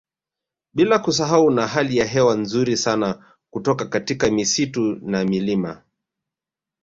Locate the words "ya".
1.97-2.05